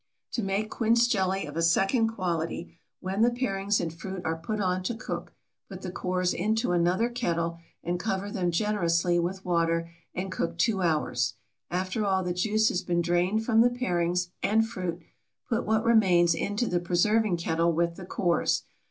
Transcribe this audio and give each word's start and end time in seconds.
To 0.31 0.41
make 0.41 0.71
quince 0.71 1.07
jelly 1.07 1.45
of 1.45 1.55
a 1.55 1.61
second 1.61 2.07
quality, 2.07 2.73
when 3.01 3.21
the 3.21 3.29
parings 3.29 3.79
and 3.79 3.93
fruit 3.93 4.23
are 4.25 4.35
put 4.35 4.59
on 4.59 4.81
to 4.81 4.95
cook 4.95 5.31
put 5.69 5.83
the 5.83 5.91
cores 5.91 6.33
into 6.33 6.71
another 6.71 7.07
kettle 7.07 7.59
and 7.83 7.99
cover 7.99 8.31
them 8.31 8.49
generously 8.49 9.19
with 9.19 9.45
water 9.45 9.91
and 10.15 10.31
cook 10.31 10.57
two 10.57 10.81
hours. 10.81 11.35
After 11.69 12.03
all 12.03 12.23
the 12.23 12.33
juice 12.33 12.69
has 12.69 12.81
been 12.81 13.01
drained 13.03 13.45
from 13.45 13.61
the 13.61 13.69
parings 13.69 14.31
and 14.41 14.67
fruit, 14.67 15.03
put 15.47 15.67
what 15.67 15.85
remains 15.85 16.33
into 16.33 16.65
the 16.65 16.79
preserving 16.79 17.37
kettle 17.37 17.71
with 17.71 17.93
the 17.95 18.05
cores. 18.07 18.63